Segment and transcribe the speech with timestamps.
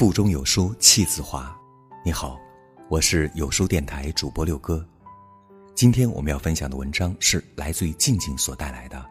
[0.00, 1.54] 腹中有书气自华。
[2.02, 2.40] 你好，
[2.88, 4.82] 我是有书电台主播六哥。
[5.74, 9.04] 今天我们要分享的文章是来自于静静所带来的。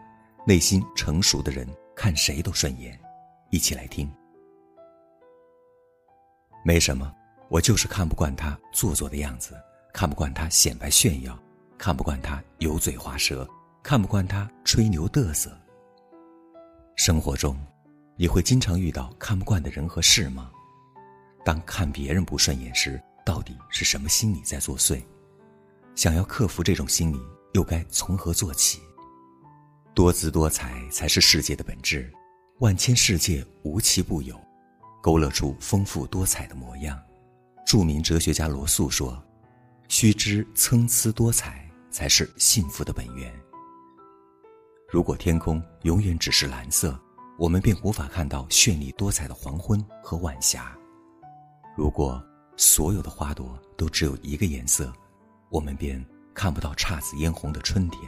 [0.48, 2.99] 内心成熟的人看谁都顺眼，
[3.52, 4.12] 一起来听。
[6.66, 7.13] 没什么，
[7.49, 9.55] 我就是看不惯他做作的样子，
[9.94, 11.38] 看不惯他显摆炫耀，
[11.77, 13.48] 看不惯他油嘴滑舌，
[13.84, 15.55] 看不惯他吹牛嘚瑟。
[16.95, 17.55] 生活中，
[18.16, 20.49] 你会经常遇到看不惯的人和事吗？
[21.45, 25.02] 当看别人不顺眼时，到底是什么心理在作祟？
[25.95, 27.20] 想要克服这种心理，
[27.53, 28.80] 又该从何做起？
[29.94, 32.11] 多姿多彩才是世界的本质，
[32.59, 34.39] 万千世界无奇不有，
[35.02, 36.97] 勾勒出丰富多彩的模样。
[37.66, 39.21] 著名哲学家罗素说
[39.89, 43.33] ：“须知参差多彩，才是幸福的本源。”
[44.89, 46.99] 如果天空永远只是蓝色，
[47.38, 50.61] 我们便无法看到绚丽多彩的黄昏和晚霞；
[51.80, 52.22] 如果
[52.58, 54.91] 所有的花朵都只有一个颜色，
[55.47, 58.02] 我们便看不到姹紫嫣红的春天。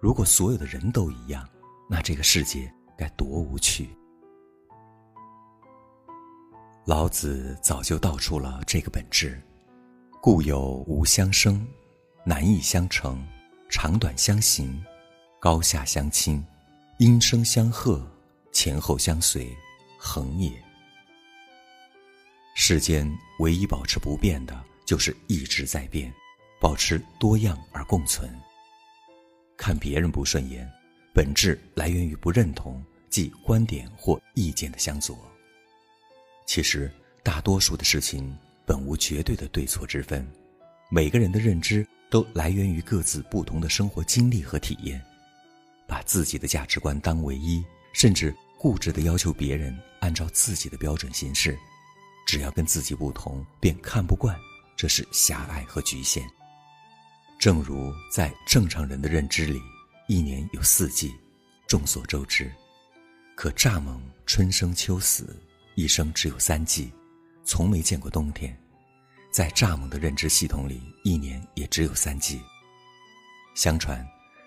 [0.00, 1.46] 如果所有的人都一样，
[1.86, 3.90] 那这个世界该多无趣。
[6.86, 9.38] 老子早就道出了这个本质：
[10.22, 11.62] 故有无相生，
[12.24, 13.22] 难易相成，
[13.68, 14.82] 长短相形，
[15.38, 16.42] 高下相倾，
[16.98, 18.02] 音声相和，
[18.50, 19.54] 前后相随，
[19.98, 20.50] 恒也。
[22.64, 26.14] 世间唯一保持不变的，就是一直在变。
[26.60, 28.32] 保持多样而共存。
[29.56, 30.70] 看别人不顺眼，
[31.12, 35.18] 本质来源于不认同，即观点或意见的相左。
[36.46, 36.88] 其实，
[37.24, 38.32] 大多数的事情
[38.64, 40.24] 本无绝对的对错之分，
[40.88, 45.02] 每个人的认知都来源于各自不同的生活经历和体验。
[45.88, 51.58] 把自己的价值观当唯一，甚至固执的要求别人按照自己的标准行事，
[52.32, 54.34] 只要跟自己不同，便看不惯，
[54.74, 56.26] 这是狭隘和局限。
[57.38, 59.60] 正如在正常人的认知里，
[60.08, 61.14] 一年有四季，
[61.68, 62.50] 众所周知。
[63.36, 65.38] 可蚱蜢春生秋死，
[65.74, 66.90] 一生只有三季，
[67.44, 68.58] 从没见过冬天。
[69.30, 72.40] 在蚱蜢的认知系统里，一年也只有三季。
[73.54, 74.02] 相传，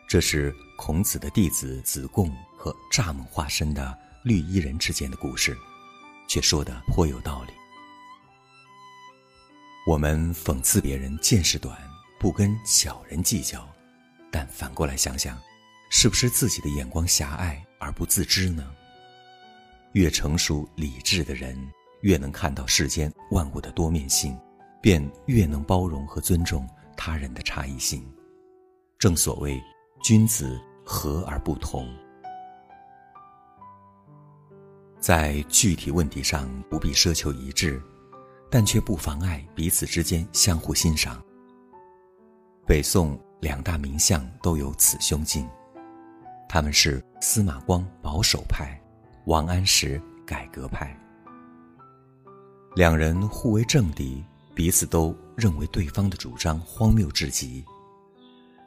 [0.10, 5.56] 这是孔子的弟子子贡和蚱蜢化身的绿衣人之间的故事，
[6.28, 7.54] 却说的颇有道理。
[9.86, 11.78] 我们讽刺别人见识短。
[12.18, 13.68] 不跟小人计较，
[14.32, 15.38] 但反过来想想，
[15.92, 18.66] 是不是自己的眼光狭隘而不自知呢？
[19.92, 21.56] 越成熟理智的人，
[22.02, 24.36] 越能看到世间万物的多面性，
[24.82, 28.04] 便越能包容和尊重他人的差异性。
[28.98, 29.62] 正所谓，
[30.02, 31.88] 君子和而不同。
[35.00, 37.80] 在具体问题上不必奢求一致，
[38.58, 41.22] 但却不妨碍彼此之间相互欣赏。
[42.66, 45.46] 北宋两大名相都有此胸襟，
[46.48, 48.82] 他们是司马光保守派，
[49.26, 50.98] 王安石改革派。
[52.78, 54.24] 两人互为政敌，
[54.54, 57.62] 彼此都认为对方的主张荒谬至极。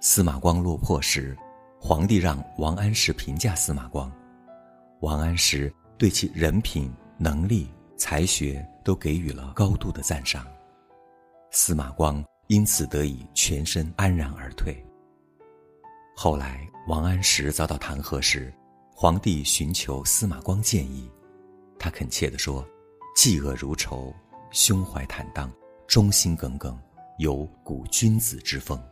[0.03, 1.35] 司马光落魄时，
[1.81, 4.13] 皇帝让王安石评价司马光，
[5.01, 10.47] 王安石对其人品、能力、才学都给予了高度的赞赏，
[11.51, 12.25] 司马光。
[12.47, 14.83] 因此得以全身安然而退。
[16.17, 18.51] 后来王安石遭到弹劾时，
[18.95, 21.11] 皇帝寻求司马光建议，
[21.79, 22.67] 他恳切地说
[23.15, 24.15] ：“嫉恶如仇，
[24.51, 25.53] 胸怀坦荡，
[25.87, 26.75] 忠心耿耿，
[27.19, 28.83] 有古君子之风。”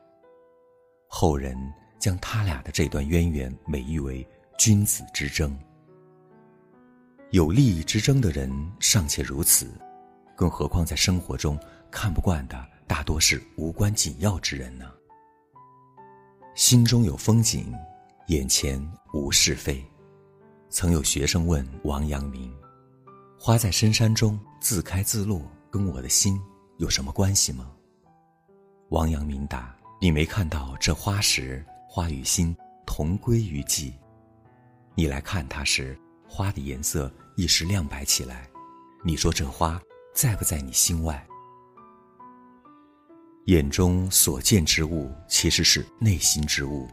[1.08, 1.56] 后人
[1.98, 4.28] 将他俩的这段渊源美誉为
[4.60, 5.58] “君子之争”。
[7.32, 9.66] 有利益之争的人尚且如此，
[10.36, 11.58] 更何况在生活中
[11.91, 12.64] 看不惯的？
[12.86, 14.88] 大多是无关紧要之人呢。
[16.54, 17.74] 心中有风景，
[18.28, 18.80] 眼前
[19.12, 19.84] 无是非。
[20.71, 22.54] 曾有学生问王阳明
[23.36, 26.41] ：“花在深山中自开自落，跟我的心
[26.78, 27.72] 有什么关系吗？”
[28.91, 32.56] 王阳明答：“你没看到这花时，花与心
[32.86, 33.92] 同归于寂。
[34.94, 35.98] 你来看它时，
[36.28, 38.48] 花的颜色一时亮白起来。
[39.04, 39.80] 你说这花
[40.16, 41.24] 在不在你心外？”
[43.47, 46.89] 眼中所见之物，其实是内心之物。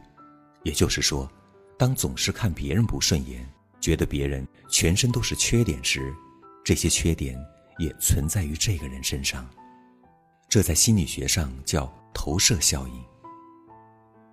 [0.64, 1.30] 也就是说，
[1.78, 3.48] 当总是看别人不顺眼，
[3.82, 6.14] 觉得别人全身都是缺点时，
[6.64, 7.38] 这些缺点
[7.80, 9.50] 也存在于这个人身上。
[10.48, 13.04] 这在心理学上叫投射效应。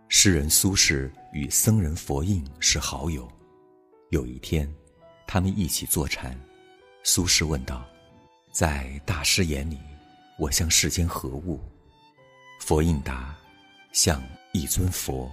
[0.08, 3.26] 诗人苏轼与僧人佛印是好友，
[4.10, 4.70] 有一天，
[5.26, 6.38] 他们一起坐禅。
[7.02, 7.82] 苏轼问道
[8.50, 9.78] ：“在大师眼里，
[10.36, 11.60] 我像世间何物？
[12.58, 13.34] 佛印答：
[13.92, 15.30] 像一尊佛。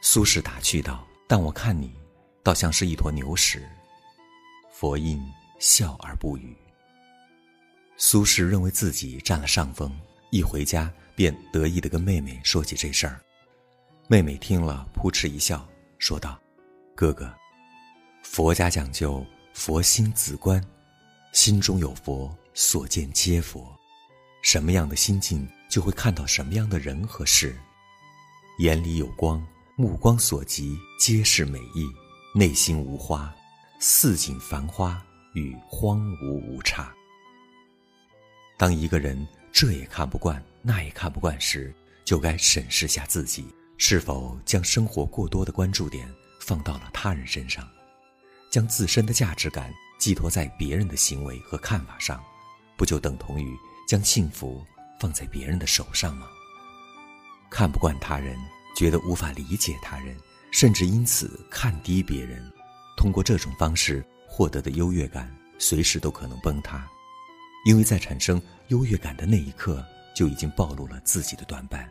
[0.00, 1.92] 苏轼打趣道：“但我看你，
[2.42, 3.68] 倒像是一坨牛屎。”
[4.72, 5.20] 佛印
[5.58, 6.56] 笑而不语。
[7.96, 9.90] 苏轼认为自己占了上风，
[10.30, 13.20] 一回家便得意地跟妹妹说起这事儿。
[14.06, 15.66] 妹妹听了，扑哧一笑，
[15.98, 16.38] 说道
[16.94, 17.32] ：“哥哥，
[18.22, 20.62] 佛家讲究佛心自观，
[21.34, 23.68] 心中有佛，所见皆佛。
[24.40, 27.58] 什么样的心境，就会看到什么样的人和事。
[28.60, 29.44] 眼里有光，
[29.76, 31.88] 目光所及皆是美意；
[32.36, 33.34] 内心无花，
[33.80, 35.04] 似锦繁花，
[35.34, 36.94] 与荒芜无差。”
[38.56, 43.44] 当一个人这也看不惯，那也看不惯时，就该审视下自己，
[43.76, 46.08] 是否将生活过多的关注点
[46.40, 47.68] 放到了他人身上，
[48.52, 52.22] 将自身的价值感寄托在别人的行为和看法上，
[52.76, 53.56] 不就等同于
[53.88, 54.64] 将幸福
[55.00, 56.26] 放在别人的手上吗？
[57.50, 58.36] 看不惯他人，
[58.76, 60.16] 觉得无法理解他人，
[60.50, 62.42] 甚至因此看低别人，
[62.96, 66.86] 通过这种方式获得的优越感，随时都可能崩塌。
[67.64, 69.82] 因为在产生优越感的那一刻，
[70.14, 71.88] 就已经暴露了自己的短板。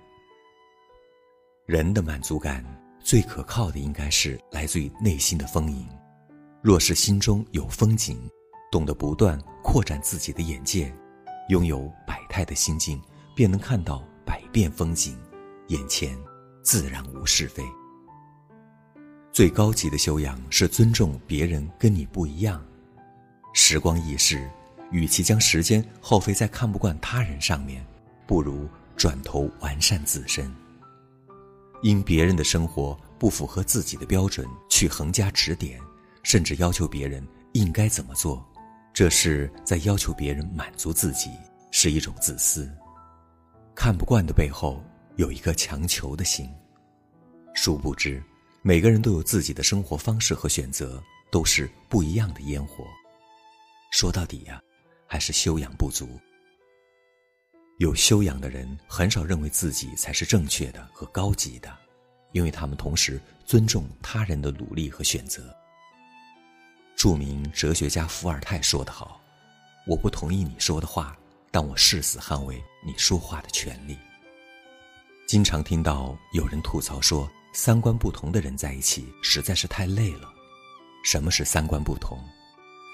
[1.66, 2.64] 人的满足感
[3.02, 5.88] 最可靠的，应该是来自于内心的丰盈。
[6.64, 8.18] 若是心中有风景，
[8.72, 10.96] 懂得不断扩展自己的眼界，
[11.50, 13.02] 拥有百态的心境，
[13.36, 15.18] 便能看到百变风景，
[15.68, 16.18] 眼前
[16.64, 17.62] 自然无是非。
[19.34, 22.64] 最高级的修养是尊重别人跟你不一样。
[23.54, 24.50] 时光易逝。
[24.92, 27.84] 与其将时间耗费在看不惯他人上面，
[28.28, 30.54] 不如转头完善自身。
[31.82, 35.82] 因别人的生活不符合自己的标准去横加指点，
[36.24, 38.44] 甚至要求别人应该怎么做，
[38.94, 41.30] 这是在要求别人满足自己，
[41.72, 42.70] 是一种自私。
[43.76, 44.84] 看不惯的背后
[45.18, 46.50] 有一颗强求的心。
[47.54, 48.24] 殊不知，
[48.62, 52.84] 每个人都有自己的生活方式和选择，都是不一样的烟火。
[53.92, 54.60] 说到底呀。
[55.06, 56.20] 还是修养不足。
[57.78, 61.72] 有修养的人很少认为自己才是正确的和高级的，
[62.32, 65.56] 因为他们同时尊重他人的努力和选择。
[67.04, 69.20] 著名哲学家伏尔泰说得好
[69.86, 71.14] ：“我不同意你说的话，
[71.52, 73.98] 但我誓死捍卫你说话的权利。”
[75.28, 80.30] 经常听到有人吐槽说，三观不同的人在一起实在是太累了。
[81.04, 82.18] 什么是三观不同？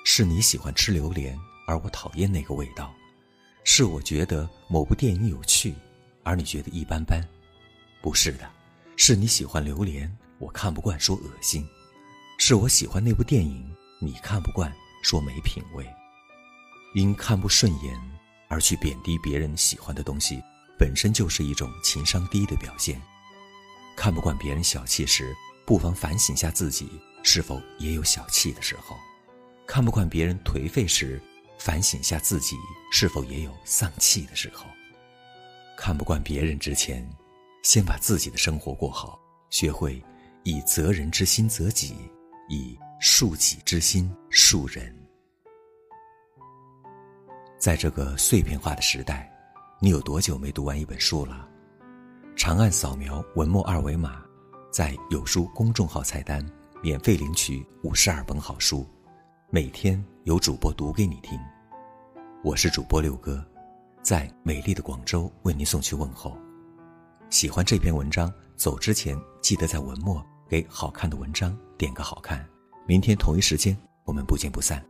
[0.04, 1.38] 是你喜欢吃榴莲。
[1.68, 2.92] 而我讨厌那个味道，
[3.64, 5.76] 是我觉得某部电影有趣，
[6.24, 7.24] 而你觉得一般般，
[8.02, 8.50] 不是的，
[8.98, 11.64] 是你喜欢榴莲，我看不惯说恶心，
[12.40, 13.72] 是我喜欢那部电影，
[14.02, 14.74] 你看不惯
[15.04, 15.86] 说没品味，
[16.96, 18.00] 因看不顺眼
[18.48, 20.42] 而去贬低别人喜欢的东西，
[20.78, 23.02] 本身就是一种情商低的表现。
[23.98, 25.36] 看不惯别人小气时，
[25.66, 26.90] 不妨反省下自己
[27.24, 28.96] 是否也有小气的时候；
[29.68, 31.22] 看不惯别人颓废时，
[31.58, 32.56] 反省下自己
[32.94, 34.66] 是否也有丧气的时候。
[35.78, 37.06] 看不惯别人之前，
[37.64, 39.20] 先把自己的生活过好，
[39.50, 40.02] 学会
[40.44, 41.96] 以责人之心责己，
[42.50, 44.94] 以恕己之心恕人。
[47.58, 49.32] 在这个碎片化的时代，
[49.80, 51.48] 你有多久没读完一本书了？
[52.36, 54.22] 长按扫描文末二维码，
[54.70, 56.46] 在有书公众号菜单
[56.84, 58.86] 免费领取五十二本好书。
[59.50, 61.40] 每天有主播读给你听，
[62.44, 63.46] 我是主播六哥，
[64.02, 66.38] 在美丽的广州为您送去问候。
[67.30, 72.49] 喜欢这篇文章，走之前记得在文末给好看的文章点个好看。
[72.90, 74.84] 明天同一时间，我们不见不散。